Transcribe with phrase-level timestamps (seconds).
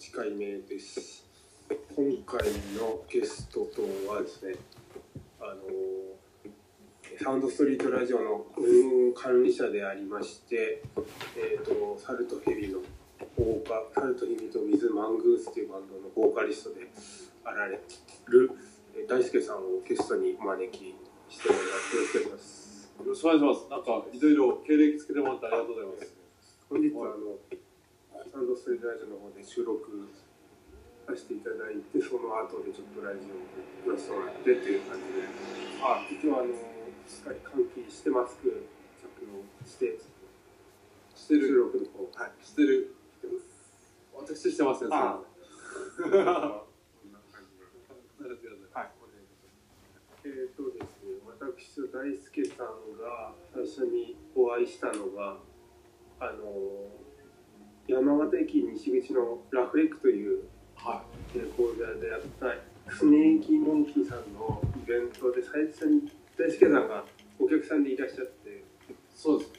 [0.00, 1.26] 8回目です。
[1.94, 4.54] 今回のゲストとはですね、
[5.38, 5.60] あの、
[7.22, 10.82] サウンドストリートラジオの運営管理者でありまして、
[11.36, 12.78] えっ、と、サルトヘビの
[13.36, 16.86] ボーカ、サルトヘビとウィズ・マングースというバンドのボーカリストで
[17.44, 17.78] あられ
[18.28, 18.50] る、
[18.96, 20.96] えー大輔さんをゲストにお招き
[21.28, 21.58] しており
[22.30, 22.90] ます。
[22.98, 23.68] よろしくお願いします。
[23.68, 26.14] なんか、いろいろ経歴つけてもらってありがとうございます。
[26.70, 27.36] 本日はあの
[28.30, 30.06] サウンドストリートラジオの方で収録
[31.02, 35.26] させていただいてその後でちょっとラジオを寄せてもらってっていう感じで。
[35.82, 36.54] あ今日はあの
[37.10, 38.70] しっかり換気してマスク
[39.02, 40.06] 着用して収
[41.18, 42.06] してる、録の方。
[42.22, 42.32] はい。
[42.38, 42.94] してる。
[44.14, 44.86] 私してます。
[44.86, 45.18] ね、あ。
[45.98, 48.46] そ こんな感じで。
[48.46, 48.90] れはい
[50.22, 55.38] えっ、とですね私と大輔さんが最初にお会いしたのが
[56.20, 56.99] あの
[57.90, 60.44] 山形駅西口のラフレックという
[60.76, 61.02] は
[61.34, 67.04] レコーダーであったスネーキーモンキーさんのイベントで最初に大輔さんが
[67.40, 68.62] お客さんでいらっしゃってい。
[69.14, 69.52] そうです。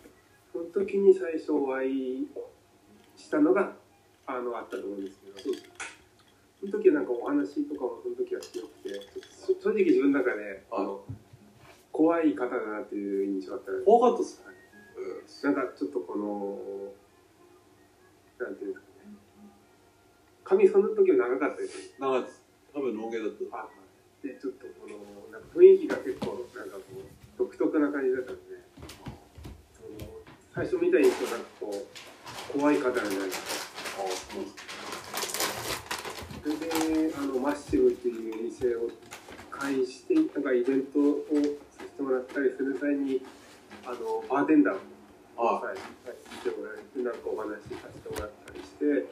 [0.54, 2.28] その時に最初お会い
[3.18, 3.74] したのが
[4.26, 5.66] あのあったと思うんですけどそうです。
[6.62, 8.96] その時はなんかお話とかもその時は強くて
[9.30, 11.02] そ正直自分の中であの
[11.92, 14.42] 怖い方だなっていう印象だったんです怖かったっす。
[15.44, 16.94] なんかちょっとこの
[18.44, 19.16] なんていうんですかね
[20.44, 22.42] 髪その時は長かったです長いです。
[22.74, 23.58] 多分、ロン毛だった。
[23.58, 23.70] あ
[24.24, 24.98] でちょっとこの
[25.34, 27.06] なんか雰囲気が結構なんかこう
[27.38, 28.42] 独特な感じだったんで
[29.74, 30.12] その
[30.54, 34.72] 最初見た印象なんかこう怖い方なんじゃないですかあそうです。
[36.44, 36.56] それ
[37.10, 38.90] であのマッシブっていう店を
[39.50, 41.26] 介してなんかイベントを
[41.78, 43.22] させてもらったりする際に
[43.86, 44.80] あのバーテンダーを
[45.38, 45.78] あはい、
[46.42, 49.06] してもらえてなんかお話しさせてもらったりして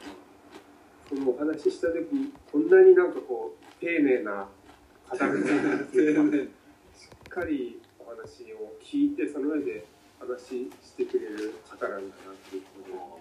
[1.05, 2.09] そのお話しした時
[2.51, 4.49] こんなになんかこう丁寧な
[5.05, 6.43] 方々っていうか丁寧
[6.97, 9.85] しっかりお話を聞いてその上で
[10.19, 13.19] 話してくれる方なんだなっていうことで。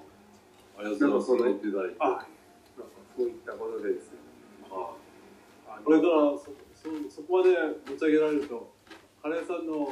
[0.78, 1.34] ありがとうございます。
[1.36, 4.18] なんかそういったことでですね。
[4.70, 4.94] あ
[5.68, 7.50] あのこれからそそそこまで
[7.90, 8.72] 持ち上げられると、
[9.20, 9.90] カレーさんのあの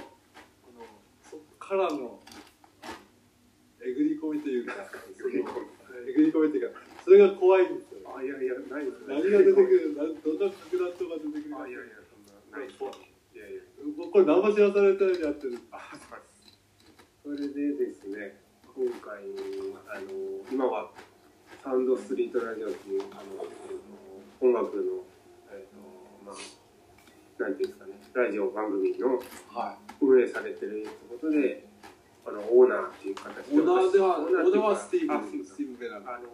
[1.23, 2.21] そこからの
[4.27, 4.75] 込みというか、
[5.15, 5.31] その
[6.07, 7.95] えぐり込みというか、それが怖いんです。
[7.95, 8.03] よ。
[8.11, 9.07] あいやいやないです。
[9.07, 12.83] 何が出てくる、などんな爆弾とか出てくるかあいやいやそんなないです。
[12.83, 13.63] いやいや
[14.11, 15.59] これ何も知らされてないでやってる。
[15.71, 15.79] あ
[17.23, 17.55] そうです。
[17.55, 18.09] それでです。
[18.11, 18.43] ね
[18.75, 19.23] 今回
[19.89, 20.11] あの
[20.51, 20.91] 今は
[21.63, 23.47] サウンドストリートラジオっていうあの、
[24.41, 25.05] 音楽の
[25.51, 25.81] えっ、と
[26.25, 27.81] まあなんていうんです。
[27.81, 29.21] かねラジオ番組の
[30.01, 30.89] 運営されてるという
[31.21, 31.66] ことで
[32.27, 33.61] あのオーナーっていう形い。
[33.61, 36.09] オーナーでは、オオーナーはってスティーブ、スティーブ・ベラン。
[36.09, 36.27] ああの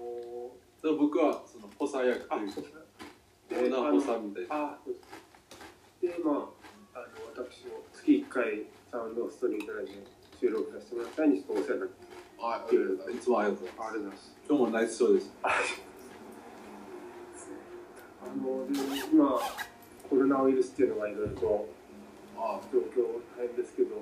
[0.81, 2.61] それ僕はその補佐役というか、
[3.51, 4.79] オーナー補佐みたいな。
[6.01, 6.51] でま
[6.95, 13.87] ああの私も月1回サウンドストリートラジオ収録させてもらったりにちょっとお世話になってはい、いつもありがとうございます。
[13.87, 15.33] ありがとうございます今日もナイスショーです。
[18.23, 18.75] あので
[19.13, 19.39] 今
[20.11, 21.69] コロナウイルスっていうのがいろいろと
[22.37, 23.95] あ状況大変ですけど、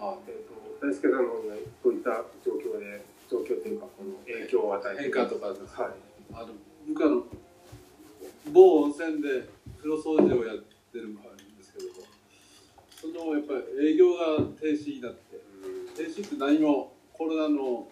[0.00, 1.54] あえー、と大輔さんの方が
[1.84, 2.10] どういった
[2.44, 5.52] 状況で状況というかこの影響を与えて変化とか。
[5.52, 5.90] ですはい。
[6.32, 6.48] あの
[6.88, 7.24] 僕あの
[8.52, 9.48] 某温泉で
[9.78, 11.20] 風呂掃除をやってるんで
[11.62, 11.94] すけども
[12.90, 15.40] そのやっぱり営業が停止になって
[15.96, 17.88] 停止って何もコロナの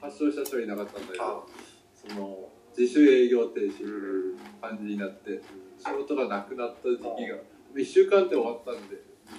[0.00, 1.46] 発症した人はいなかったんだけあど
[1.94, 5.42] その自主営業停止うん感じになって
[5.78, 7.36] 仕事がなくなった時期が
[7.74, 8.96] 1週間で終わったんで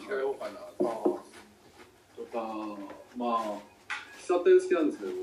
[0.07, 1.18] 控えようかなと
[2.25, 2.77] か
[3.17, 3.59] まあ
[4.19, 5.17] 喫茶店好きなんですけども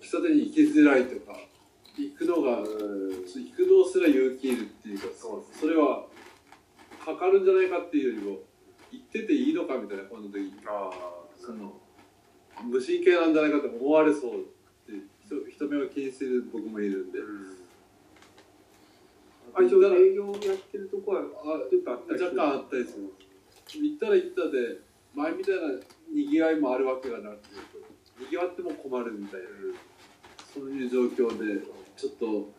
[0.00, 1.38] 喫茶店に行きづらいとか
[1.96, 6.06] 行くのが行くのすら勇気いるっていうかそうそれは
[7.04, 8.38] かかるんじゃないかっていうよりも
[8.92, 10.54] 行ってていいのかみたいなこの時に。
[10.66, 10.90] あ
[11.40, 11.72] その
[12.64, 14.44] 無神経なんじゃないかって思われそうっ
[14.86, 14.92] て
[15.24, 17.18] 人人目を気にする僕もいるんで。
[19.54, 19.68] あ営
[20.14, 21.24] 業やってるとこはあ
[21.70, 22.36] ちょっとあったりする。
[22.36, 23.12] 若干あったりする。
[23.82, 25.60] 行ったら行ったで前みたいな
[26.12, 27.54] にぎわいもあるわけがなくて
[28.20, 29.46] にぎわっても困るみたいな
[30.54, 31.62] そういう状況で
[31.96, 32.50] ちょっと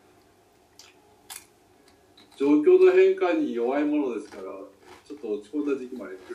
[2.38, 6.34] 状況の変化に弱いものですからちょっと落ち込んだ時期もあります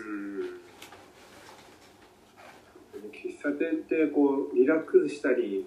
[3.13, 5.67] 喫茶店ってこうリラックスしたり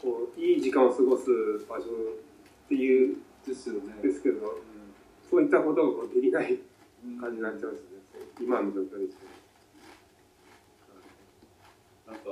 [0.00, 1.24] こういい時間を過ごす
[1.68, 3.94] 場所っていうですよね。
[4.02, 4.58] ですけど、
[5.30, 6.58] そういったことができない
[7.04, 7.98] うん感じになっちゃうんですね、
[8.40, 9.43] 今の状況ですね。
[12.06, 12.22] なんか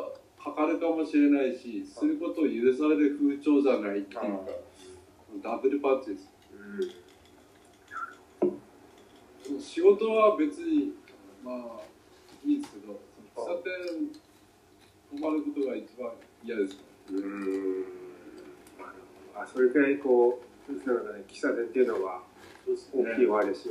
[0.43, 4.29] かかるかもしれないしすることを許される風潮じゃないっていうか
[5.43, 6.29] ダブルパンチです。
[9.61, 10.93] 仕事は別に
[11.45, 11.57] まあ
[12.45, 13.01] いいですけど
[13.37, 14.09] 喫茶店
[15.11, 16.13] 泊まることが一番
[16.45, 16.79] 嫌です
[17.11, 17.85] うん。
[19.35, 22.23] あそれくらいこう先生の中で喫茶店っていうのは
[22.93, 23.69] 大きい割れし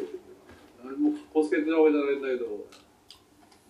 [0.84, 2.66] 何もかっこつけてるわけじゃないんだけど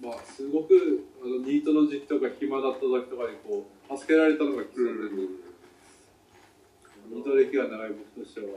[0.01, 5.21] まあすごくあのニートの時期とか暇だった時とかにこう助けられたのが喫茶店で、
[7.12, 8.48] ニート歴が長い僕としては。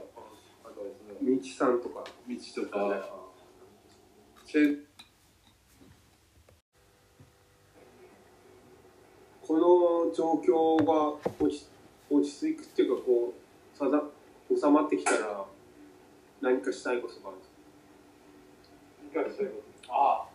[0.63, 0.73] あの
[1.21, 2.03] 道さんとか。
[2.27, 3.09] 道とか。
[4.45, 4.79] チェーン。
[9.47, 9.53] こ
[10.09, 11.67] の状況が落ち
[12.09, 13.33] 落ち着くっていうかこ
[13.75, 14.01] うさだ
[14.49, 15.45] 収まってきたら
[16.41, 17.51] 何かしたいことがあるんです
[19.13, 19.21] か？
[19.21, 19.93] 理解したいこと。
[19.93, 19.93] あ
[20.23, 20.34] あ。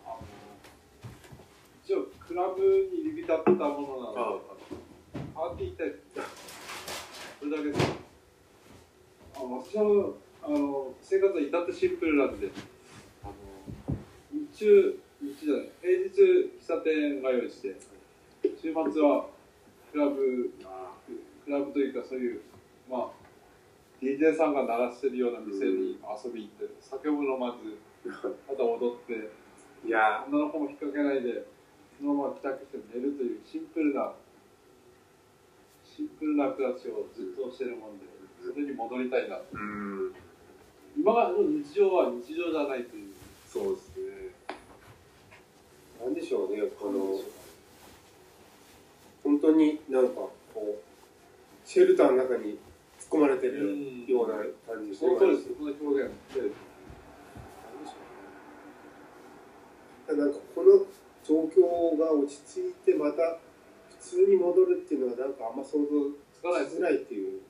[1.83, 2.61] 一応クラブ
[2.93, 6.61] に入り浸ってたものなのでパーティー行きたいです
[7.39, 7.91] それだけです。
[9.35, 10.13] あ私は
[10.43, 12.49] あの生活は至ってシンプルなんで。
[13.23, 13.33] あの
[14.31, 17.75] 日中日中じゃない平日喫茶店通いして
[18.61, 19.25] 週末は
[19.91, 20.51] クラブ
[21.45, 22.41] クラブというかそういう
[22.89, 23.09] まあ
[24.01, 27.77] DJ さんが鳴らしてるような店に遊び行って酒も飲まず
[28.47, 29.31] ただ踊って
[29.87, 30.25] いや。
[30.29, 31.45] 女の子も引っ掛けないで
[32.01, 34.13] そのまま帰宅して寝るというシンプルな
[35.85, 38.05] シンプルな暮らしをずっとしてるもんで
[38.41, 39.45] それに戻りたいなと。
[39.53, 40.15] うん。
[40.97, 43.13] 今の日常は日常じゃないという。
[43.47, 44.33] そうですね。
[46.03, 47.21] なんでしょうねこの
[49.23, 52.57] 本当になんかこうシェルターの中に
[52.99, 55.49] 突っ込まれてるような感じその通りです。
[55.55, 56.11] その表現。
[60.07, 60.85] でなんかこの
[61.23, 63.37] 状況が落ち着いてまた
[63.89, 65.87] 普通に戻るっていうのはなんかあんま想像
[66.33, 67.41] つかないしづらいっていう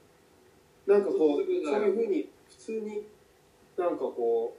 [0.85, 3.03] なんかこうそういうふうに普通に
[3.77, 4.57] なんかこ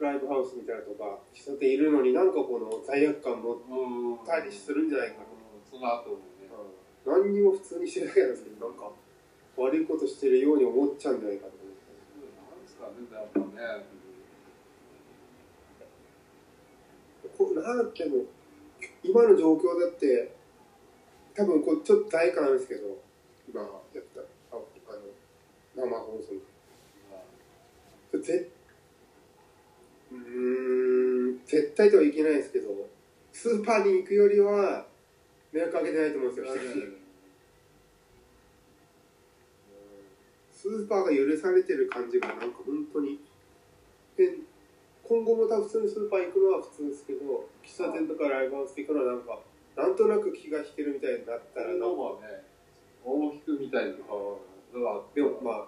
[0.00, 4.26] うライブハウスみたいなとか喫茶店いるのになんかこの罪悪感持っうん。
[4.26, 5.24] たりするんじゃないかな、
[5.70, 6.48] その後もね。
[7.04, 8.90] 何にも普通にしてるだけなんですけどなんか
[9.56, 11.52] 悪いことしてるように思っちゃうんじゃないかと。
[11.52, 13.84] 思ってなんですかねやっぱね。
[17.36, 18.24] こうなんでも
[19.04, 20.34] 今の状況だって
[21.36, 22.80] 多分こうちょっと罪悪感あるんですけど
[23.48, 23.68] 今や
[24.00, 24.20] った
[24.50, 24.64] あの
[25.76, 26.54] 生放送。
[28.20, 28.48] ぜ
[30.12, 32.68] うん絶対とはいけないですけど
[33.32, 34.86] スーパーに行くよりは
[35.52, 36.54] 迷惑かけてないと思うんですよ
[40.52, 43.18] スーパーが許されてる感じがなんか本当に
[44.16, 44.28] 変
[45.06, 49.38] 今後も多分普通にスーパー行くのは普通ですけど喫茶店とかライブハウス行くのはなんか
[49.76, 51.86] なんとなく気が引けるみたいになったらなんか
[52.24, 52.42] ね
[53.04, 54.40] 大きくみたいなの
[54.72, 55.66] がでもまあ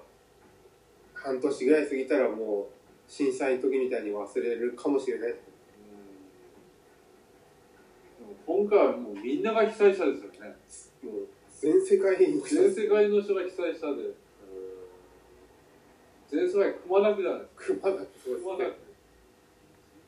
[1.13, 5.35] 半年ぐらい過ぎたらもう震災の時みたいに忘れるかもしれない。
[8.47, 10.57] 今回はもうみんなが被災者ですよね。
[11.03, 11.29] もう
[11.61, 14.15] 全世界に全世界の人が被災者で。
[16.29, 17.83] 全世界くまなくじゃないですか。
[17.83, 18.86] くまなく次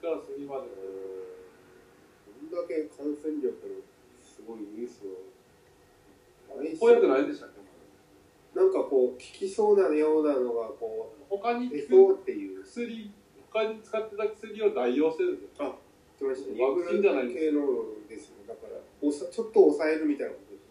[0.00, 3.83] から次までこんだけ感染力の
[4.23, 5.29] すごいウイルスを。
[6.81, 7.59] 怖くないでしたっけ？
[8.59, 13.11] なんかこう効きそうなようなのがこ他にう出そうっていう薬
[13.52, 15.76] 他に使ってた薬を代用してるんですよ。
[16.19, 16.61] 来ましたね。
[16.61, 17.52] ワクチンじゃないんです
[18.09, 20.64] ですねだからおさちょっと抑えるみたいなことです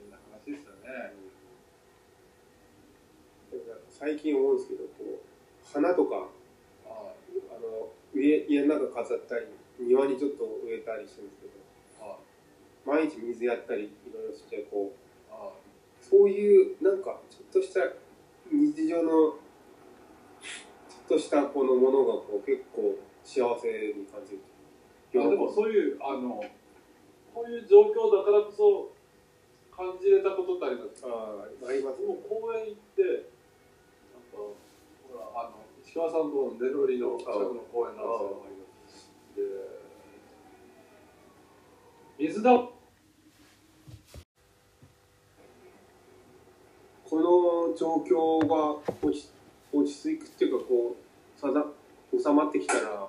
[0.00, 1.12] 変な話ですよね。
[3.90, 4.84] 最近思うんですけど
[5.76, 6.28] 花とか
[6.88, 7.12] あ
[7.52, 9.44] あの家家の中飾ったり
[9.78, 12.16] 庭にちょっと植えたりしてるんですけどあ
[12.86, 15.52] 毎日水やったりいろいろしてこうあ
[16.00, 17.80] そういうなんかちょっとした
[18.50, 24.40] 日常のちょっとしたこのものがこう結構幸せに感じる。
[25.20, 26.42] あでもそういうあの
[27.34, 28.92] こういう状況だからこそ
[29.76, 32.00] 感じれたことってありますあああります。
[32.00, 33.28] でも公園行って
[34.16, 34.56] なんかほ
[35.18, 35.65] らあの
[35.96, 36.20] 石川さん。
[36.30, 38.04] とのネロリの近くの公園なん。
[38.04, 39.08] です
[39.40, 39.46] よ
[42.18, 42.76] で水だこ
[47.70, 49.30] の状況が落ち
[49.72, 51.64] 落ち着くっていうかこうさだ
[52.12, 53.08] 収まってきたら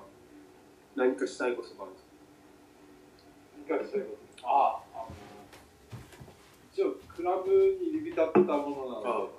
[0.96, 1.94] 何かしたいことがあるん。
[1.94, 2.06] です
[3.58, 5.08] 理解したいことああの
[6.72, 7.50] 一応クラブ
[7.82, 9.32] に入り浸ったものなので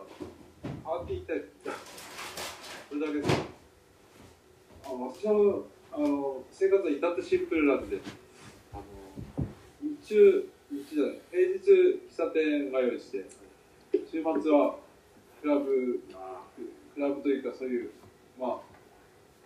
[0.83, 1.88] パーティー行きたいです
[2.89, 3.29] それだけです。
[4.83, 5.61] あ私は
[5.93, 7.99] あの生活は至ってシンプルなんで。
[8.73, 9.45] ああの
[9.79, 13.25] 日中日中じゃない平日喫茶店が用意して
[14.09, 14.77] 週末は
[15.39, 16.01] クラブ
[16.95, 17.91] クラブというかそういう
[18.39, 18.59] まあ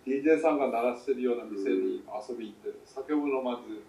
[0.06, 3.84] DJ さんが鳴らしてるような店に遊び行って酒も飲まず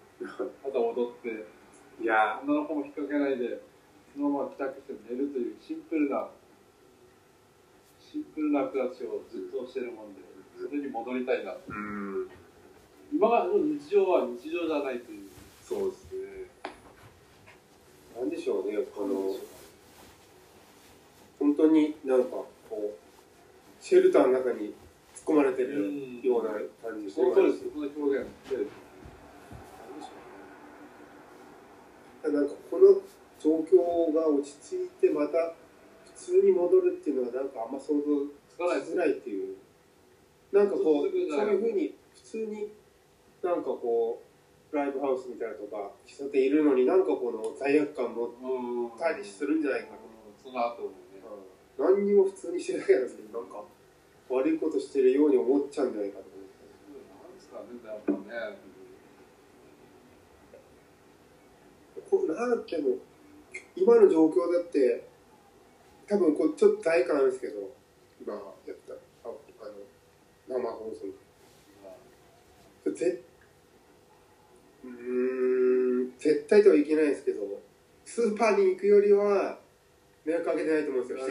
[0.64, 2.42] ただ踊っていや。
[2.44, 3.62] 女の子も引っ掛けないで
[4.14, 6.28] そのまま帰宅して寝るというシンプルな
[8.16, 10.22] シンプルな暮らしをずっとしてるもんで
[10.56, 11.60] それに戻りたいなと。
[11.68, 12.30] うん。
[13.12, 15.28] 今がの日常は日常じゃないという。
[15.62, 16.72] そうですね。
[18.16, 19.36] なんでしょうねこの
[21.38, 24.74] 本当になんかこうシェルターの中に
[25.14, 28.28] 突っ込まれてるような感じその通りですその表現
[32.24, 33.02] なんかこの
[33.44, 35.65] 状況が落ち着いてまた普
[36.26, 38.02] 通に戻るっていうのはなんかあんま想像
[38.50, 39.56] つかないづらいっていう。
[40.52, 42.72] なんかこうそういうふうに普通に
[43.44, 44.22] なんかこ
[44.72, 49.00] うライブハウスみたいなとか喫茶店いるのになんかこの罪悪感持っうん。
[49.00, 50.02] たりするんじゃないかと、
[50.42, 50.96] その後もね。
[51.78, 53.64] 何にも普通にしてるだけなんですけどなんか
[54.30, 56.56] 悪いことしてるように思っちゃうんじゃないかと思って。
[57.20, 58.12] なんですかねやっぱ
[58.54, 58.58] ね。
[62.10, 62.90] こうなんても
[63.76, 65.08] 今の状況だって
[66.08, 67.72] 多分こうちょっと大変なんですけど
[68.22, 68.40] 今や
[68.74, 69.36] ったああの
[70.48, 71.08] 生放送
[72.92, 73.22] ぜ
[74.84, 77.42] うーん絶対とはいけないですけど
[78.06, 79.58] スーパーに行くよりは
[80.26, 81.26] 迷惑かけてないと思うんですよ。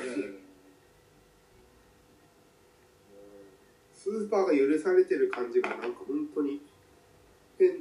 [3.95, 6.61] スーパーが許されてる感じがなんか本当に。
[7.59, 7.79] で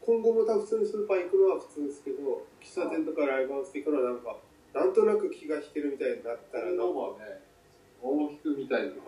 [0.00, 4.38] 今後も多分普通にスーパー行くのは普通ですけど喫茶店とかライブハウス行くのはなんか
[4.72, 6.72] なんとなく気が引けるみたいになったらな。
[6.72, 6.84] んか
[7.18, 7.40] ね
[8.02, 9.00] 大きくみたいなで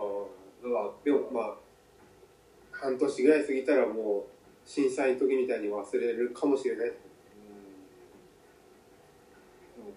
[1.12, 1.30] も。
[1.32, 1.54] まあ
[2.72, 6.92] 半年ぐらい過ぎたらもう震災の時みたいに忘れるかもしれない。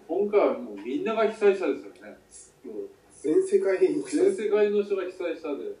[0.06, 2.16] 今回はもうみんなが被災者ですよね。
[2.64, 2.88] もう
[3.20, 5.74] 全世界に全世界の人が被災者で。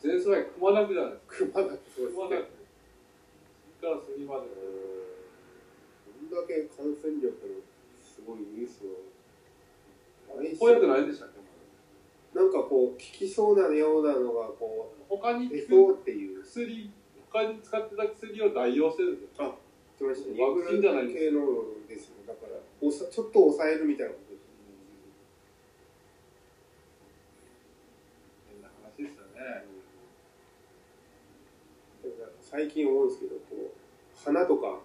[0.00, 1.60] 全世界くまなくじゃないですか。
[1.60, 2.46] 熊だってそうくまなく
[3.80, 4.40] 次から次まで。
[4.40, 4.54] こ
[6.24, 6.30] ん。
[6.30, 7.65] だけ感染力のす
[8.26, 9.06] ごいウイルスを。
[10.36, 10.48] ない
[11.06, 11.36] でしたっけ？
[12.38, 16.90] なんかこう効きそうなようなのがこ他にう出効くそうっていう薬
[17.32, 19.54] 他に使ってた薬を代用してるんですよ。
[19.98, 20.42] 言ってましたね。
[20.42, 21.18] ワクチンじゃないんです。
[21.18, 21.40] 系の
[21.88, 22.16] ですよ。
[22.26, 24.44] だからおさちょっと抑えるみたいなことです
[28.52, 29.64] 変な話ですよね
[32.42, 33.70] 最近思うんですけどこう
[34.22, 34.80] 花とか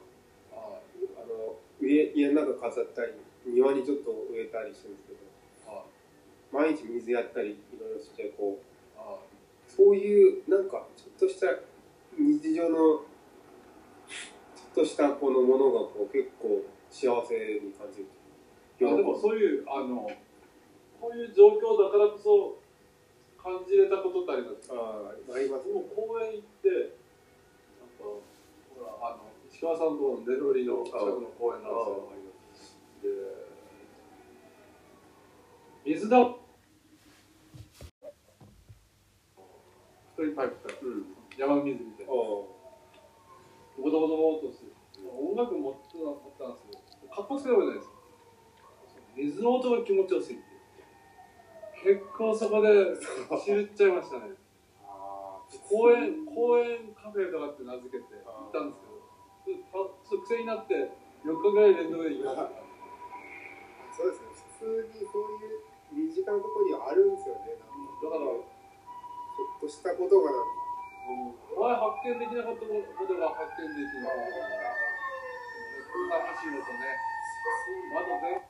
[0.53, 3.11] ああの家家の中飾ったり
[3.45, 5.83] 庭にちょっと植えたりしてるんですけどあ。
[6.51, 9.17] 毎日水やったりいろいろしてこうあ。
[9.67, 11.47] そういうなんかちょっとした
[12.19, 13.03] 日常のちょ
[14.71, 18.07] っとしたこのものがこう結構幸せに感じる。
[18.83, 20.09] あでもそういうあの
[20.99, 22.57] こういう状況だからこそ
[23.41, 24.69] 感じれたことってあります？
[24.69, 25.67] あああります。
[25.69, 26.69] もう公園行って
[27.79, 28.21] なんかほ
[28.81, 32.11] らあの石川さんとネロリの近くの公園なんですよ。
[32.11, 32.20] で
[35.83, 36.17] 水だ。
[40.15, 40.75] 太いパイプから。
[40.83, 41.05] うん。
[41.37, 42.11] 山水みたいな。
[42.11, 42.47] あボ
[43.77, 44.65] コボコボコとして
[45.01, 47.87] 音楽持ってた持ったんですけどかっこつけたわけじゃないです。
[47.87, 47.91] よ
[49.15, 50.43] 水の音が気持ちよすぎて。
[51.83, 52.69] 結構そこで
[53.41, 54.35] 知っちゃいましたね。
[54.85, 58.81] あ公園公園カフェとかって名付けて行ったんです
[59.45, 60.91] けどちょっと癖になって
[61.25, 62.60] 4日ぐらい連続で行きました
[64.01, 64.33] そうですね。
[64.57, 65.61] 普通にそういう
[65.93, 67.53] 身近なところにあるんですよね。
[67.53, 70.57] だからちょっとしたことがなんか。
[71.61, 72.73] 前発見できなかったこ
[73.05, 74.09] とが発見できる
[75.85, 76.97] こんな走るとね。
[77.93, 78.41] まだ全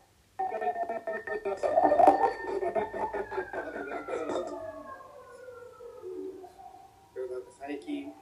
[7.14, 8.14] でもなんか最近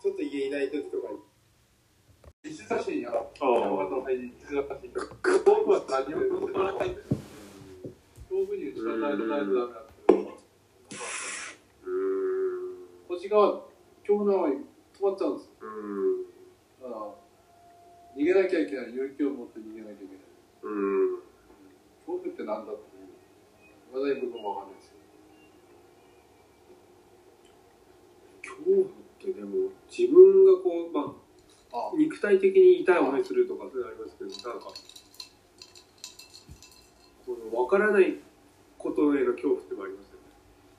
[0.00, 1.18] ちょっと家いない時とかに
[2.62, 7.04] 石差しや山形の入り石差しは何もないんだよ
[8.30, 10.16] 遠くに打ち出さないとないとダメだって
[11.84, 14.62] うん星がのに
[14.94, 15.50] 止まっちゃうんです
[16.82, 17.00] だから
[18.16, 20.22] 逃げなきゃいけない勇気を持って逃げなきゃいけない
[20.62, 21.22] うん
[22.06, 24.92] 恐怖って何だっていうまだに僕もわかんないです
[28.42, 31.21] 恐怖ってでも自分がこうまああ
[31.96, 34.68] 肉体的に痛い思いするとかそういうのありますけどなんか
[37.26, 38.18] この分からない
[38.78, 40.22] ことへの恐怖ってもありますよね。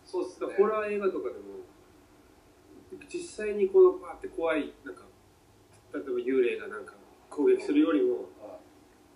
[0.05, 0.53] そうですね。
[0.57, 1.63] ホラー映画とかでも
[3.09, 5.03] 実際にこのパーって怖いなんか
[7.53, 8.59] 撃するよりもは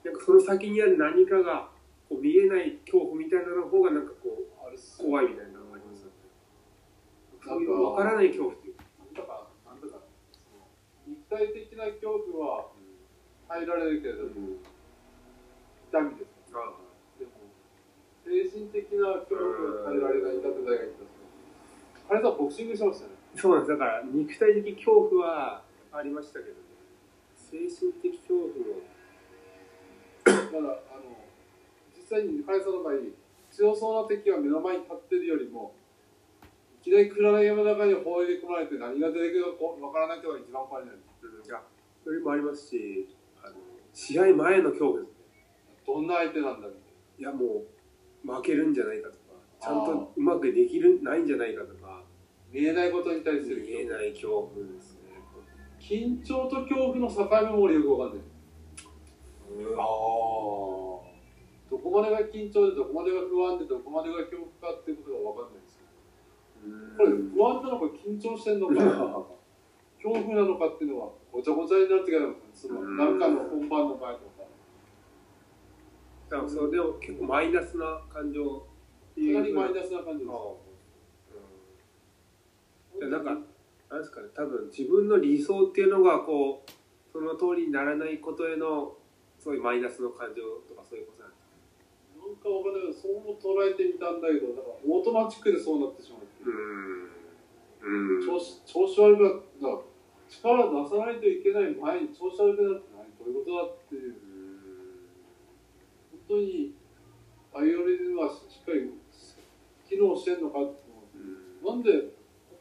[0.03, 1.69] なんかその先にある何かが
[2.09, 4.47] こう見えない恐怖みたいなの方がなんかこう
[4.97, 6.13] 怖いみたいなのがありますよね。
[7.43, 9.99] そういう分からない恐怖っていうかなんだかなんだか
[10.31, 10.67] その
[11.07, 12.65] 肉体的な恐怖は
[13.47, 14.59] 耐えられるけれども、
[15.91, 17.31] 痛みですかあでも
[18.23, 21.19] 精神的な恐怖が耐えられないんだって誰が言ったんです
[22.01, 23.15] か彼さんボクシングしましたね。
[23.35, 23.77] そうなんです。
[23.77, 26.67] だから肉体的恐怖はありましたけどね。
[27.35, 28.83] 精神的恐怖も
[30.27, 31.15] だからあの
[31.95, 32.99] 実際に彼さんの場合
[33.51, 35.73] 強そうな敵が目の前に立ってるよりも
[36.81, 41.06] いきなり暗闇の中に放り込まれて何が出てくるかわからない人が一番怖いのにい
[41.49, 41.61] や
[42.03, 43.07] それもありますし
[43.43, 43.55] あの
[43.93, 45.15] 試合前の恐怖ですね。
[45.85, 46.81] どんな相手なんだみたい
[47.19, 47.63] いやも
[48.25, 49.19] う負けるんじゃないかとか
[49.61, 51.87] ちゃんとうまくできるないんじゃないかとか。
[51.87, 52.03] な
[52.51, 55.19] 見えないことに対する見えない恐怖ですね。
[55.79, 58.25] 緊張と恐怖の境目も俺よくわかんない。
[59.77, 59.83] あ
[61.69, 65.87] どこまでが緊張でどこまでが不安でどこまでが恐怖かっていうことがわかんないんですよ。
[66.97, 68.73] これ不安なのか緊張してんのか
[70.07, 74.47] 恐怖なのかっていうのはごちゃごちゃになってきたんですそのうんなんかの本番の前とか。
[76.29, 79.35] だからそれでも結構マイナスな感情っていう。
[79.35, 80.35] かなりマイナスな感じです
[82.99, 83.31] うんなんか
[83.89, 84.27] なんですかね。
[84.35, 86.71] 多分自分の理想っていうのがこう
[87.11, 88.95] その通りにならないことへの
[89.39, 91.47] そういうマイナスの感情とかそういうことなんです
[92.19, 96.27] なんかわかんないけどそうも捉えてみたんだけどなんかオートマチックでそうなってしまう。
[97.87, 98.25] うん。
[98.25, 99.23] 調子調子悪く
[99.61, 99.86] なった
[100.29, 104.15] 力を出さないといけない前に調子悪くなって何どういうことだっていう
[106.11, 106.75] 本当に
[107.53, 108.91] バイオリンはしっかり
[109.87, 110.41] 機能してん。
[110.41, 110.83] のかって
[111.65, 111.81] なん。
[111.81, 111.91] で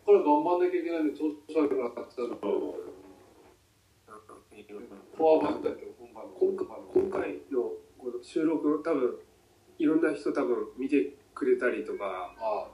[0.04, 0.60] ここから頑張ん。
[0.62, 2.46] なきゃいけないのに調子悪くなっちゃうのか
[5.16, 6.24] フォアバンだけど今回
[6.94, 7.58] 今回の
[7.98, 9.18] この収録多分
[9.78, 10.02] いろん。
[10.02, 12.68] な人多分見てくれたりとかあ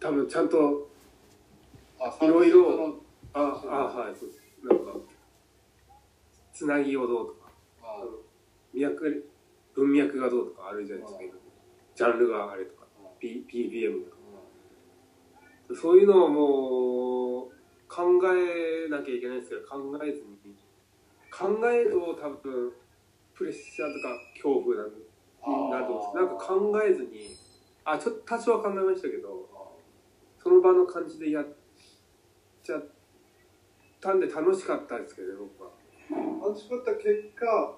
[0.00, 0.48] 多分ちゃん。
[0.48, 0.88] と
[2.22, 3.03] いろいろ
[3.34, 4.42] ああはいそうです。
[4.62, 4.84] なんか
[6.52, 7.50] つなぎをどうとか
[7.82, 8.04] あ
[8.72, 9.28] 脈
[9.74, 11.36] 文脈がどうとかあるじゃないですか
[11.96, 14.16] ジャンルがあれとかあ P PBM とか。
[15.74, 17.50] そういうのをもう
[17.88, 18.02] 考
[18.34, 20.54] えなきゃいけないんですけど考えずに
[21.30, 22.72] 考えると多分
[23.34, 26.26] プレッシャーとか恐怖なんになると思うんです。
[26.28, 27.36] なんか考えずに
[27.84, 29.48] あちょっと多少は考えましたけど
[30.38, 31.46] その場の感じでやっ
[32.62, 32.93] ちゃった
[34.12, 35.70] んで楽しかったですけどね僕は。
[36.46, 37.76] 楽しかった結果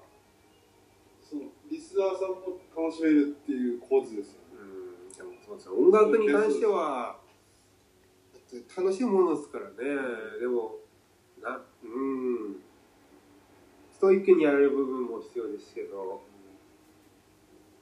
[1.23, 7.19] そのリスナーさんも楽しめるっていう構図ですようんでもそうですね音楽に関しては
[8.75, 9.75] 楽しいものですからね。
[10.39, 10.75] でも
[11.41, 12.55] なうん。
[13.91, 16.21] ストイックにやれる部分も必要ですけど。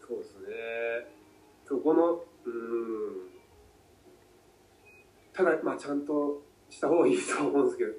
[0.08, 0.48] そうですね。
[1.68, 3.30] そこのうん。
[5.34, 7.92] ただまあちゃんとした方がいいと思うんですけど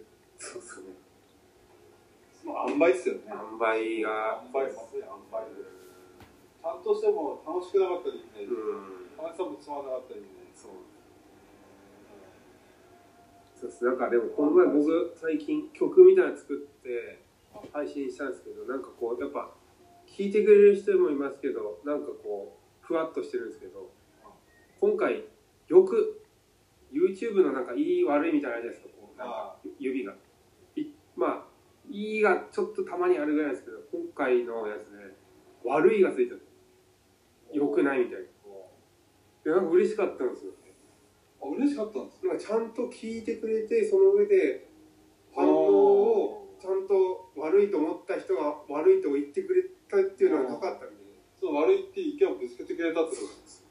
[2.76, 3.20] その塩梅ですよね。
[3.26, 4.44] 塩梅が。
[4.44, 5.64] 塩梅まさに塩梅で
[6.60, 8.44] ちゃんとしても楽しくなかったりね。
[8.44, 9.16] うん。
[9.16, 10.28] 話さんもつまらなかったりね。
[10.54, 10.72] そう。
[13.56, 13.84] そうです。
[13.84, 17.24] なんかでもこの前僕最近曲みたいなの作って
[17.72, 19.48] 配信したんですけどなんかこうやっぱ
[20.04, 23.88] 聴いてくれる人もいますけどなんかこうふわっとしてるんですけど
[24.80, 25.24] 今回
[25.68, 26.22] よく
[26.92, 28.88] YouTube のなんかいい悪いみたいなじゃないですか。
[29.00, 30.12] こうなんか指が
[31.90, 35.14] いいがちょっとたまにあるぐらいですけど今回のやつね
[35.64, 36.40] 悪いがついてて
[37.52, 38.26] 良くないみたいな。
[39.44, 40.52] でなんか嬉しかったんですよ。
[41.42, 44.68] あ嬉しかったんですなんかちゃんと聞いてくれてその上で
[45.34, 50.96] 反応をちゃんと悪いと思った人が悪いと言ってくれたっていうのはなかったんで
[51.38, 53.64] その悪いっていう意見をぶつけてくれたってことです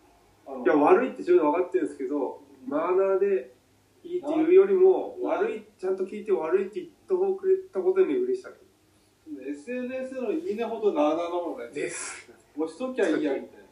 [0.48, 3.55] あのいや悪いって自分は分かってるんですけどマナーで
[4.06, 8.50] いいっていうよりもあ悪いちゃんと聞いて悪いって言ってくれたことに嬉しさ。
[9.26, 12.30] SNS のいいねほどなあなあなもんねです。
[12.56, 13.66] 押しときゃいいやみたいな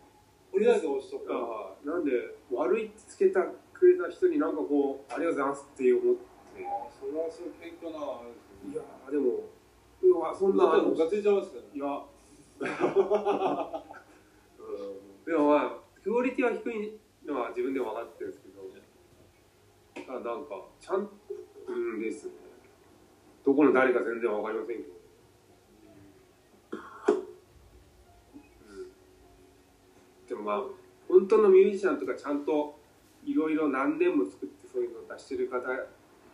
[0.52, 2.12] とりあえず押しとくああなんで
[2.52, 3.42] 悪いってつけた
[3.74, 6.66] くれた人になんかこうありがとうございますって思って。
[6.66, 8.74] あそれはすごい謙虚なあれですね。
[8.74, 9.46] いやーでも
[10.02, 11.70] うわそんなムカついちゃいますからね。
[11.74, 11.86] いや。
[14.58, 14.82] う
[15.22, 15.26] ん。
[15.26, 18.43] でもまあクオリティは低いのは自分でも分かってるんです
[20.06, 21.10] けどただなんかちゃん
[21.68, 22.02] うん。
[22.02, 22.32] ですね
[23.46, 24.90] どこの誰か全然分かりませんけど、
[28.70, 28.74] う
[30.26, 30.62] ん、でもまあ
[31.08, 32.80] 本当のミュージシャンとかちゃんと
[33.26, 35.60] いろいろ何年も作ってそういうのを出してる方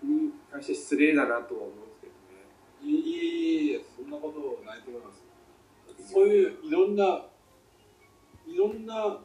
[0.03, 2.45] に対して失礼だなとは思うんですけどね。
[2.84, 5.29] いえいえいえそんなことないと思います
[6.13, 7.25] そういういろんな
[8.47, 9.19] いろんな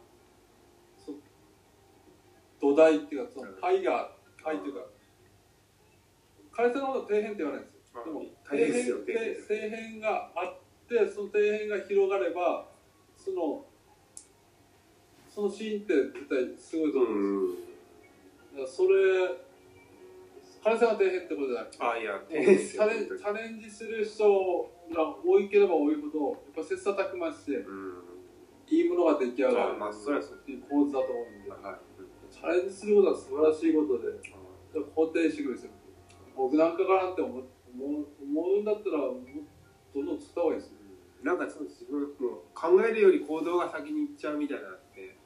[2.60, 4.80] 土台っていうかその牌が牌っていうか
[6.52, 8.04] 彼さんのことは底辺って言わないんですよ。
[8.04, 9.34] でも大変ですよ底辺。
[9.34, 12.68] 底辺があってその底辺が広がれば
[13.16, 13.64] その
[15.28, 17.58] そのシーンって絶対すごいと思うんで
[18.54, 19.34] すよ、それ
[20.62, 28.04] 彼さんが底辺ってことじゃなくてあいやチャレンチャレンジする人が多いければ多いほどやっぱ切磋琢磨してうん。
[28.66, 31.50] いいものが出来上がるっていう構図だと思うんで。
[31.50, 31.93] はい
[32.44, 34.20] チャレンジすることは素晴らしいことで
[34.76, 35.70] 肯定してくるんですよ
[36.36, 37.44] 僕なんかからって思う
[37.80, 40.76] 思うんだったらどんどん釣った方がいいですよ
[41.24, 42.12] なんかそう自分
[42.52, 45.16] 考えるより行動が先に行っちゃうみたいなのあって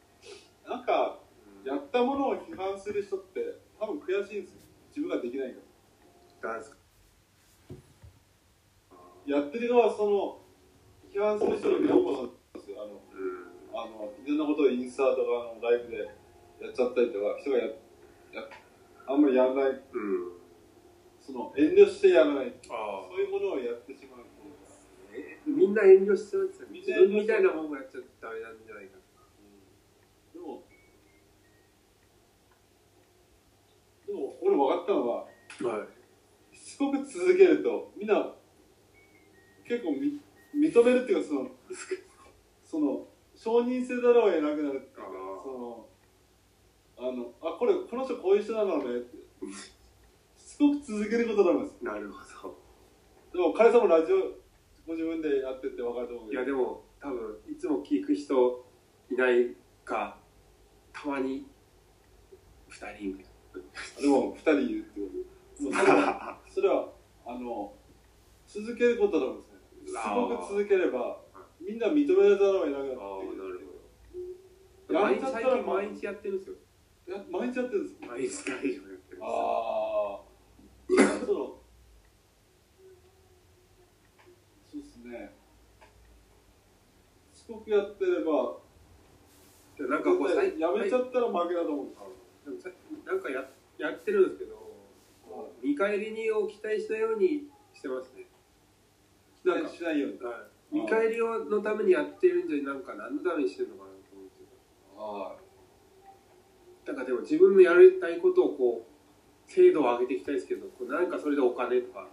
[0.62, 1.18] なんか
[1.66, 4.60] やったものを批判する人って多分悔しいんですよ。
[4.94, 5.54] 自分ができない
[6.40, 6.48] か？
[6.48, 6.62] ら
[9.26, 10.38] やってる側はその
[11.12, 12.78] 批判する人の両方なんですよ。
[12.78, 13.48] あのうん。
[13.74, 15.22] あのいろんなことをインスタとか
[15.54, 16.08] のライブで
[16.60, 18.42] やっちゃったりとか人がやや
[19.06, 19.70] あんまりやらない。
[19.70, 20.38] うん。
[21.20, 22.52] その遠慮してやらない。
[22.68, 24.38] あそういうものをやってしまうと。
[25.46, 26.68] みんな遠慮してますよ。
[26.70, 28.98] みん自な遠慮して分みたいなもんがやっちゃダメなんじゃないか。
[30.34, 30.62] でも
[34.06, 35.84] でも俺分かったのはは
[36.52, 36.56] い。
[36.56, 38.34] しつこく続けるとみんな
[39.64, 40.20] 結構み
[40.54, 41.50] 認めるっていうかその
[42.64, 45.02] その承認せざるを得なくなるっていうか
[45.44, 45.86] その
[46.98, 48.98] あのあこれこの人こういう人なのね。
[48.98, 49.16] って
[50.36, 51.76] しつこく続けることなんです。
[51.82, 52.56] なるほ
[53.32, 54.16] でも彼さんもラジオ
[54.86, 58.66] ご自分でやってて分かると思うどいけどやでも多分いつも聞く人
[59.10, 60.18] いないか
[60.92, 61.46] たまに
[62.70, 65.64] 2人みたいでも2人いるってこと。
[65.64, 66.92] も うそれはそれは
[67.26, 67.72] あの
[68.46, 69.58] 続けることなんですね。
[69.86, 71.20] しつこく続ければ
[71.60, 73.02] みんな認めざるを得なくなってな
[73.44, 73.60] る
[74.88, 76.56] ほやど毎日最っちゃったら近毎日やってるんですよ。
[76.56, 76.60] や
[77.30, 80.28] 毎日やってるんです毎日大丈夫やってるああ
[81.24, 81.58] その
[84.70, 85.32] そうですね。
[87.34, 88.56] しつこくやってれば
[89.78, 92.72] でなんかこう最やめちゃったら負けだと思うんですで
[93.06, 93.44] なんかや
[93.78, 94.58] やってるんですけど
[95.62, 98.26] 見返りにを期待したようにしてますね。
[99.42, 100.18] 期待しないように。
[100.18, 100.32] は
[100.72, 105.38] い、見返りをのためにやってるんじゃなんか何のためにしてるのかなと思って。
[105.38, 105.47] あ
[106.88, 112.08] だからでも自分のやりたいことをこう精度を上げていきたいですけどこうなんかそれでお金とか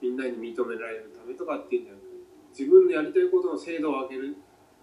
[0.00, 2.16] みんなに認められるためとかっていうんじゃなくて
[2.56, 4.36] 自分のやりたいことの精度を上げる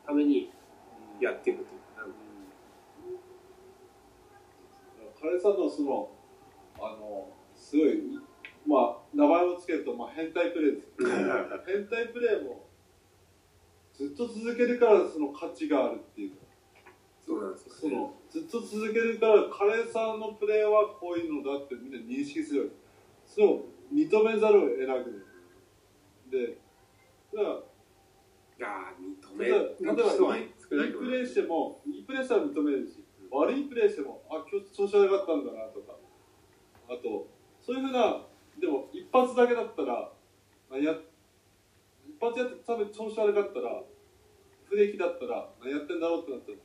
[0.06, 0.54] ために
[1.19, 2.15] やっていくというなんか。
[5.19, 6.12] 彼さんのその
[6.78, 8.04] あのすごい
[8.67, 10.86] まあ名前をつけると、まあ、変態プレーです。
[11.02, 11.08] よ
[11.65, 12.67] 変態プレーも
[13.93, 16.42] ずっと続けるからその価値があるっていうか
[17.25, 17.81] そうなんです。
[17.81, 22.75] そのずっと続けるからカレーさんのプレーはこういうのだってみんな認識する
[23.25, 25.25] それを認めざるを得なくなる
[26.29, 26.57] で
[27.33, 30.75] だからいやー認め例えばいいプ
[31.09, 35.93] レーしてもいいプレーしたら認めるし悪いプレーしてもあ今日調子悪かったんだなとか
[36.89, 37.27] あと
[37.62, 38.25] そういうふうな
[38.59, 40.12] でも一発だけだったら
[40.69, 40.93] 何や
[42.05, 43.81] 一発やって多分調子悪かったら
[44.65, 46.57] 不出来だったら何やってんだろうってなったら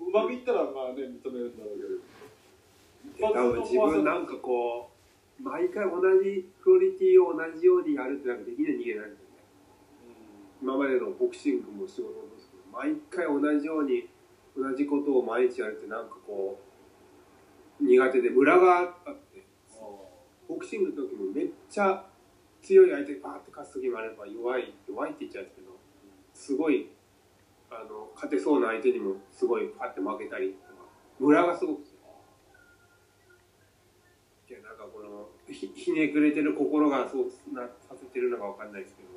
[0.00, 3.32] うまくいったらまあね認めるんだろうけど。
[3.32, 4.90] 多分自分なんかこ
[5.40, 9.42] う毎回同じクオリティを同じようにやるってなんかできない人間なんですよね。
[10.62, 14.08] 今までのボクシングも仕事もですけど毎回同じように
[14.56, 16.60] 同じことを毎日やるってなんかこ
[17.80, 19.28] う苦手でムラがあって。
[20.48, 22.02] ボクシングの時もめっちゃ
[22.62, 25.68] 強い相手にバーって勝つ時もあれば弱い弱いって言っちゃうんですけど
[26.32, 26.88] すごい
[27.70, 30.82] あの勝てそうな相手にもすごいパッて負けたりとか
[31.20, 31.88] ムラがすごくて
[34.50, 34.52] い。
[34.54, 39.08] やなんかこのひひねくれてる心がそうなさせてるのかわかんないですけど。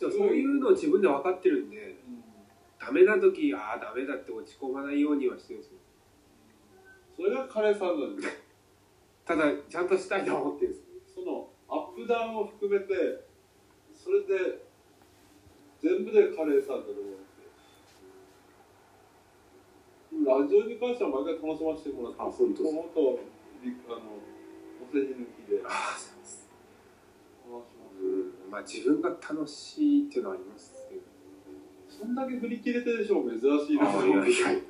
[0.00, 1.96] そういうのを自分で分かってるんで
[2.78, 5.78] ダメな時ああダメだって落ち込まないようにはしてるんですよ。
[7.16, 8.28] それがカレーさんなんです
[9.24, 10.84] ただちゃんとしたいと思ってるんです
[11.16, 12.94] そのアップダウンを含めて
[13.92, 14.67] それで
[15.82, 17.38] 全部でカレーさんだと思うんです
[20.26, 23.20] よラジオに関しては毎回楽しませてもらってあ本当ですもっと
[23.62, 24.18] りあの
[24.82, 25.60] お世辞抜きで。
[25.64, 26.48] ああそうです
[28.50, 31.00] まあ自分が楽しいっていうのはありますけど。
[31.88, 34.60] そんだけ振り切れてる人も珍しいですああいやいやいや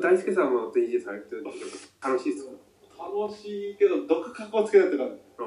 [0.00, 1.54] 大輔さんも DJ されてる時
[2.02, 2.52] 楽しいですか？
[3.04, 4.30] 楽しいけどどっか？
[4.32, 5.42] 格好つけないって感じあ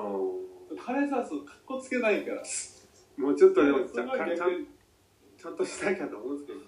[0.86, 2.41] カレーさんそう格好つけないから
[3.17, 4.17] もうちょっとでもちゃんちゃ
[5.38, 6.65] ちゃんとしたいかと思うんですけどね。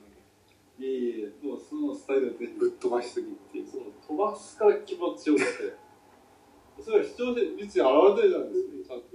[0.79, 2.47] いえいえもうそのスタイルで。
[2.57, 3.67] ぶっ飛ばしすぎっていう。
[3.67, 5.77] その飛ばすから気持ちよくて。
[6.81, 9.07] それは視聴率に現れてるじゃないですかちゃんと。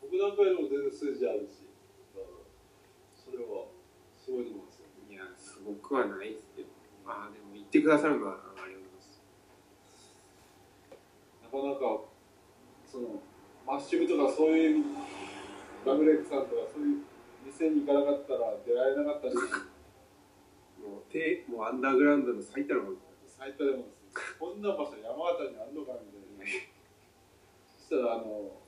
[0.00, 1.68] 僕なんかよりも全然数字あるし。
[3.12, 3.66] それは
[4.16, 4.86] すごいと思うんですよ。
[5.10, 6.68] いやすごくはないですけど。
[7.04, 9.20] まあでも言ってくださるのはありがとうございます。
[11.42, 12.04] なかなか
[12.86, 13.22] その
[13.70, 14.84] マッシュルとかそういう
[15.86, 17.06] ラブレックさんとかそういう
[17.46, 19.38] 店に行かなかったら出会えなかったし
[20.82, 23.86] もう手もうアンダーグラウンドの最たるもんです最多でも
[24.42, 26.66] こんな場所山形にあんのかみたいな。
[27.78, 28.58] そしたらあの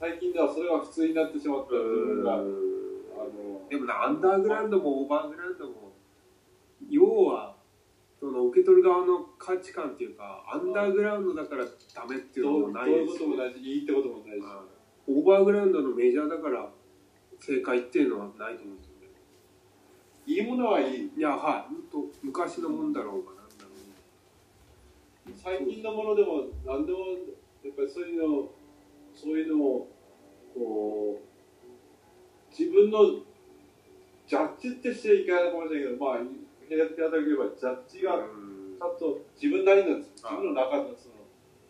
[0.00, 5.92] 最近ではそれが普通になってしまった自分があのでもなアンダーグラウンドもオーバーグラウンドも
[6.88, 7.49] 要は
[8.20, 14.44] その受け取る側の価値観っていうかアンダーグラウンドだからダメっていうのもどういうこないですしともないしいいってこともないし
[15.08, 16.68] オーバーグラウンドのメジャーだから
[17.40, 19.08] 正解っていうのはないと思うんですよね。
[20.26, 21.10] いいものはいい。
[21.16, 21.74] いやはい。
[21.90, 25.32] 本当昔のもんだろうがなんだろう。
[25.42, 26.98] 最近のものでも何でも
[27.64, 28.48] やっぱりそういうの
[29.14, 29.88] そういうのを
[30.54, 33.20] こう自分の
[34.26, 36.18] ジャッジってしてはいけないかもしれないけどまあ
[36.76, 38.78] 平たく言えばジャッジがうん。
[38.78, 41.20] ちゃんと自分なりなんですあ自分の中のその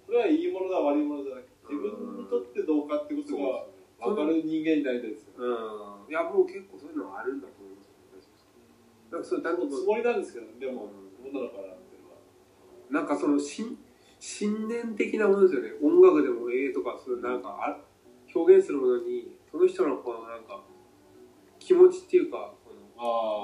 [0.07, 3.67] これはいいものだ悪いものじゃなくて自分にとってどうかってことが
[3.99, 5.27] 分かる人間になりたいです。
[5.27, 6.11] ようん。
[6.11, 7.91] いやもう結構そういうのはあるんだと思います。
[9.11, 10.93] なんかそれだつもりなんですけどでも
[11.25, 12.21] どうなのかなっていうのは。
[12.91, 13.79] なんかその信
[14.21, 15.73] 信念的なものですよね。
[15.83, 17.79] 音楽でも絵とかそういうなんかあ
[18.35, 20.63] 表現するものにその人のこのなんか
[21.59, 22.53] 気持ちっていうか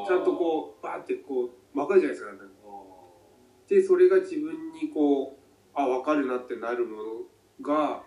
[0.06, 2.32] ちゃんとこうバーってこう分かるじゃないですか
[3.68, 7.04] でそれが自分にこうあ分かるなってなるもの
[7.62, 8.02] が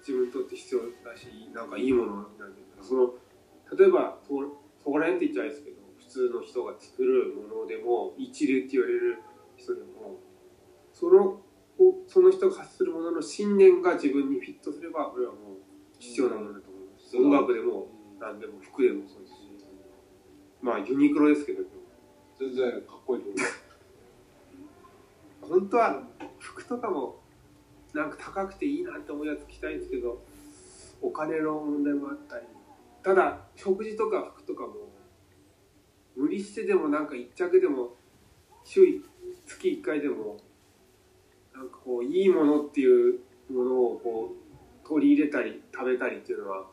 [0.00, 3.14] 自分にとって必要だしなんかいいものなんだけどその
[3.78, 4.34] 例えばそ
[4.82, 9.22] そこら辺って言っちゃいですけど普通の人が作るものでも一流って言われる
[9.56, 10.18] 人でも
[10.92, 11.40] その
[11.78, 15.62] おその人が発するものの信念が自分にフィットすればこれはもう
[15.98, 17.86] 必要なものだと思います、音楽でも
[18.20, 19.21] 何でも服でもそう
[20.62, 21.64] まあユニクロですけど
[22.38, 23.38] 全然かっこいいと思う。
[25.60, 26.02] 本当は
[26.38, 27.20] 服とかも
[27.92, 30.22] なんか高くていいなって思うやつ着たいんですけど
[31.02, 32.46] お金の問題もあったり。
[33.02, 34.74] ただ食事とか服とかも
[36.14, 37.96] 無理してでもなんか一着でも
[38.64, 39.02] 週
[39.46, 40.36] 月1回でも
[41.52, 43.18] なんかこういいものっていう
[43.50, 44.36] ものをこ
[44.84, 46.66] う取り入れたり食べたりっていうのは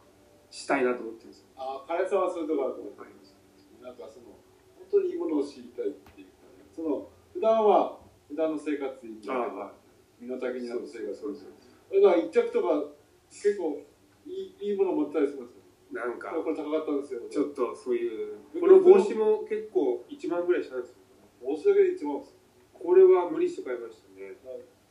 [0.52, 1.46] したいなと思ってるんですよ。
[1.58, 3.19] ああ彼さんはそういうとこあると思います
[3.82, 4.36] なんかその
[4.78, 6.66] 本当にいいものを知りたいっていうかね。
[6.76, 9.72] その普段は普段の生活にあ
[10.20, 11.48] 身の丈になる生活そうです
[11.90, 12.86] だから一着とか
[13.32, 13.82] 結構
[14.28, 15.66] いいいいもの持ったりしますよ。
[15.92, 16.30] なんか。
[16.30, 17.22] これ高かったんですよ。
[17.32, 18.38] ちょっとそういう。
[18.60, 21.02] この帽子も結構1万ぐらいしたんですよ。
[21.42, 22.36] 申し訳ない一番です
[22.74, 24.36] これは無理して買いましたね。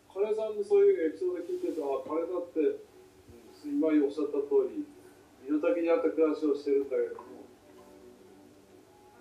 [0.09, 4.83] 彼さんのそういうエピソード聞いてるとあ彼だって、うん、今おっしゃった通り
[5.44, 7.27] 身の丈に合った暮らしをしてるんだけど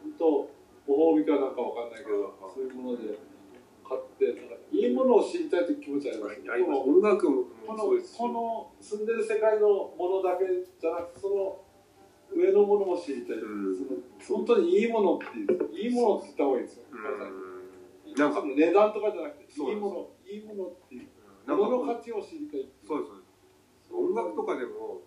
[0.07, 0.49] も本当
[0.87, 3.19] ご褒美かなんかわかんないけどそういうもので
[3.87, 6.41] 買ってなんかいいものを知りたいという気持ちあります？
[6.51, 6.79] あります。
[6.81, 8.17] 音楽もこのそうですし。
[8.17, 9.67] この住んでる世界の
[9.97, 11.63] ものだけじゃなくてその
[12.35, 13.75] 上のものも知りたい、うん。
[13.75, 18.13] その本当にいいものっていういいものって言った方がいいですよ、うん。
[18.15, 21.07] なんか値段とかじゃなくていいものいいものっていう
[21.47, 22.87] なんか物の価値を知りたいっていう。
[22.87, 23.19] そうですそう。
[23.19, 24.99] です音楽とかでも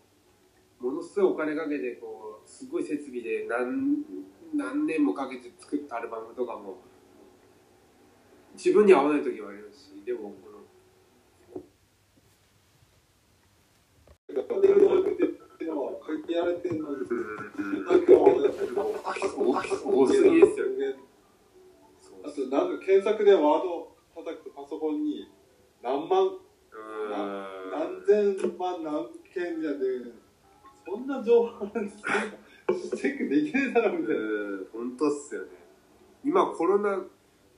[0.80, 4.00] ものすごいお金かけてこうすごい設備で何
[4.54, 6.78] 何年もかけて作ったアルバムとかも
[8.54, 10.60] 自分に合わない時はありますしでもこの
[16.10, 16.96] 書きられてるのに
[19.84, 20.94] 多すぎですよね
[22.24, 25.30] あとなんか検索でワード叩くとパソコンに
[25.82, 26.30] 何万
[27.10, 29.78] 何千万何件じゃで
[30.84, 32.12] そんな情報なんですか
[32.74, 34.22] チェックできないだろみたいな。
[34.72, 35.48] 本当っすよね。
[36.24, 36.98] 今コロナ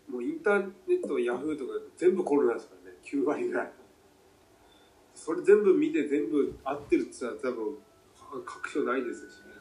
[0.09, 2.97] もうインターネットヤフーとか全部コロナですからね。
[3.05, 3.73] 9割ぐらい。
[5.15, 9.53] それ全部見て全部合ってるって言ったら多分確証ないですしね。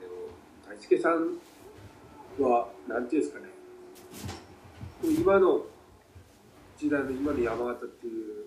[0.00, 0.12] でも
[0.68, 1.38] 大輔さん
[2.42, 3.50] はなんていうんですかね。
[5.02, 5.66] 今の
[6.78, 8.44] 時代の今の山形っていう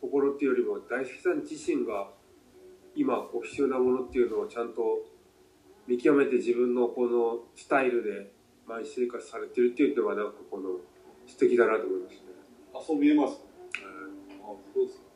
[0.00, 2.08] ところっていうよりも大輔さん自身が
[2.96, 4.82] 今こう必要なものっていうのをちゃんと
[5.86, 8.32] 見極めて自分のこのスタイルで
[8.66, 10.70] 毎日生活されてるっていうのはなんかこの
[11.26, 12.20] 素敵だなと思いますね。
[12.74, 13.42] あそう見えますか
[14.42, 15.06] あそうですか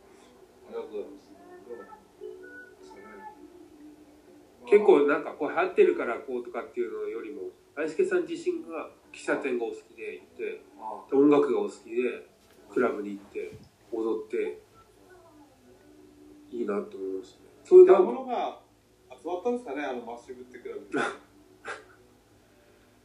[0.70, 1.30] りがとうございます。
[4.66, 7.42] 結構なんかこう流行ってるからこうとかっていうのよりも
[7.74, 12.28] 大輔さん自身が喫茶店がお好きで行ってあ音楽がお好きで
[12.72, 13.58] クラブに行って
[13.90, 14.62] 踊って
[16.52, 18.59] いいなと思いますねそういう若なんか者が
[19.14, 20.90] 集まったんですかね、あのマッシブってクラブ。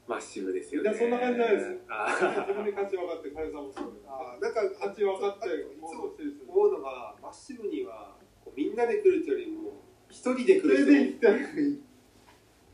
[0.10, 0.89] マッシブですよね。
[0.89, 1.78] いやそんな感じじゃないです。
[1.88, 2.08] あ
[2.49, 4.06] 自分に価値分かって、カエさんもそうです。
[4.10, 6.15] あなんか価値分かって、いつも
[6.47, 10.65] 思うのがマッシブにはこうみんなで来るというよりも一人で来る人。
[10.65, 11.41] それで行きたい。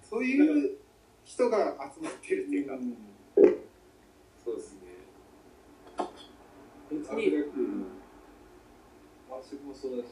[0.02, 0.78] そういう
[1.26, 2.80] 人が集まってるっていうか、
[4.46, 4.80] そうですね。
[6.90, 7.86] 別に、うん、
[9.30, 10.12] マッシブもそうだし、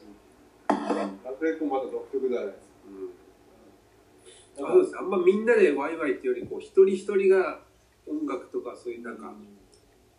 [0.88, 2.64] ラフレコもまた独特じゃないですか。
[2.88, 3.20] うん
[4.56, 7.62] そうですあんまみんなでワイワイっていうよりこう一人一人が
[8.06, 9.32] 音楽とかそういうなんか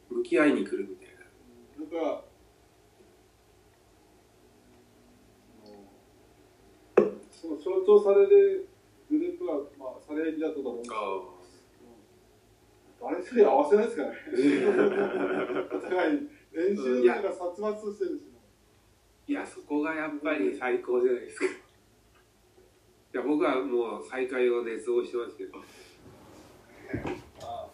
[0.09, 1.11] 向き合いに来るみたいな
[1.81, 2.23] なんか、
[7.31, 8.69] その象徴される
[9.09, 11.41] グループは、まあ、されるだったと思うんですけど、
[13.01, 14.11] 誰一人合わせないですかね。
[15.73, 18.30] お互い、練習なんか殺伐としてるし。
[19.31, 21.45] いやそこがやっぱり最高じゃないですか。
[21.45, 21.49] い
[23.13, 25.57] や僕はもう再会を熱望してますけど。
[27.41, 27.67] あ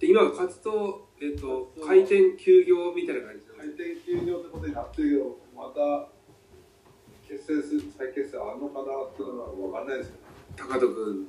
[0.00, 6.08] で今活動、えっと開店休業みたいな感じ回転休業ってことになってるけど、また
[7.28, 11.28] 結成する、再結成あんのかなっていうのは分かんないですけ高戸君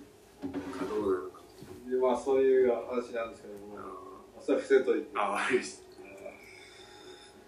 [0.74, 1.42] かどうなのか。
[1.88, 3.78] ど、まあそういう話なんですけども、
[4.42, 5.12] それは伏せといて。
[5.14, 5.78] あわかりまし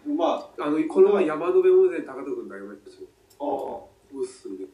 [0.06, 3.08] またあのこの前山辺温泉高戸君と会いましたよ
[3.40, 4.66] あ、あうっす んで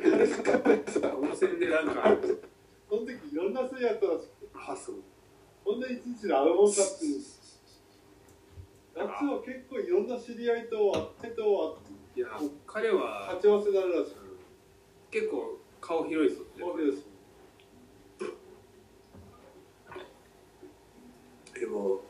[0.00, 2.16] 温泉でなんか
[2.88, 4.96] その時いろんな人やったらしくて、あそう
[5.64, 7.20] こんな一日であるもんかっていう。
[8.96, 11.78] 夏は結構いろんな知り合いと会ってと
[12.16, 12.26] いや
[12.66, 14.16] 彼は鉢合わせになるらしく
[15.10, 16.60] 結構顔広いですよて。
[16.60, 17.10] ねそうです。
[21.60, 22.00] でも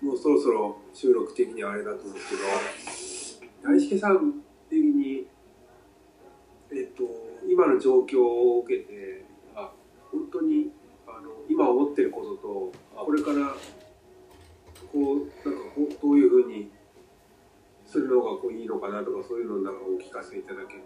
[0.00, 5.26] もうそろそろ収録的にはあれだと思うんですけど大輔さん的に
[6.72, 7.04] えっと
[7.46, 9.70] 今の状況を受けてあ
[10.10, 10.72] 本当に
[11.06, 12.72] あの今思ってることと
[13.04, 13.54] これから
[14.90, 16.70] こうなんかこうどういうふうに
[17.84, 20.80] するのがこういいのかなとかそういうのをなんかお聞かせいただける。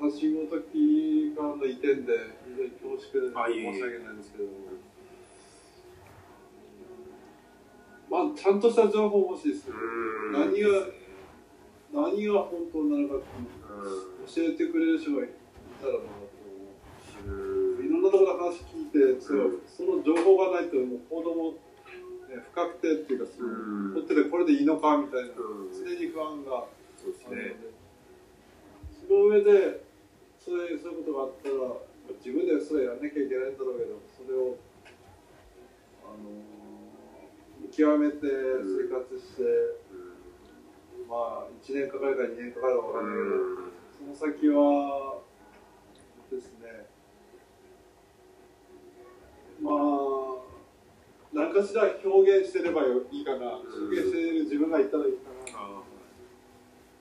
[0.00, 2.12] 私の時からの意見で
[2.48, 4.44] 非常に恐縮であい申し訳ないんですけど
[8.42, 9.74] ちゃんとした情報欲しいですよ。
[9.78, 10.32] うん。
[10.32, 10.68] 何が
[11.94, 13.24] 何が本当なのかって
[14.34, 15.28] 教えてくれる人がい
[15.78, 16.18] たらなと思
[17.78, 19.30] ういろんなところの話聞いてそ
[19.84, 21.52] の情報がないともう報道も、
[22.26, 23.30] ね、不確定っていうか
[23.94, 25.70] 取っててこれでいいのかみたいなうん。
[25.70, 26.66] 常に不安があ
[27.06, 27.54] るのでね。
[29.06, 29.86] その上で
[30.42, 31.78] そういうそういうことがあったら
[32.18, 34.58] 自分でそれやんなきゃいけないんだろうけどそれを
[36.02, 36.51] あの見
[37.72, 39.42] 極めて生活して、
[41.08, 43.24] まあ1年かかるか2年かかるか分かんないけ
[44.04, 45.20] ど、その先は
[46.30, 46.84] ですね
[49.62, 50.44] まあ
[51.32, 55.80] 何かしら表現してればいいかな、表現してる自分がいたらいいかな、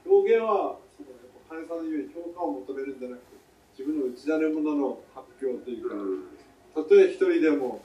[0.07, 3.36] 表現はそのやっぱ金さんのように評価を求めるんじゃなくて
[3.77, 5.95] 自分の内なるものの発表というか、
[6.75, 7.84] たとえ一人でも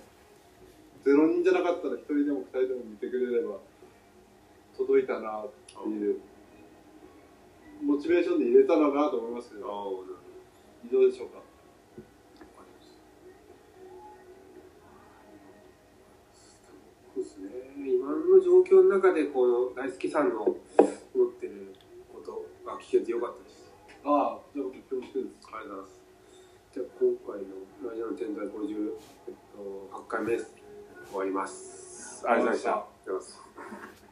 [1.07, 3.63] ゼロ人じゃなかったら一人でも二人でも見てくれれば
[4.77, 6.19] 届いたなっていう。
[7.81, 9.71] モチベーションで入れたのかなと思いますけど。
[9.71, 10.17] あ
[10.85, 11.39] 以上でしょうか。
[17.15, 17.51] そうですね。
[17.87, 20.57] 今の状況の中でこの大輔さんの持っ
[21.39, 21.73] てる
[22.13, 23.71] ことが聞けてよかったです。
[24.05, 25.47] ああじゃあ僕恐縮です。
[25.55, 26.03] ありがとうございます。
[26.75, 28.91] じゃあ今回のラジオの天台58、
[29.29, 30.66] えっと、8回目です
[31.11, 32.25] 終わります。
[32.27, 34.06] ありがとうございました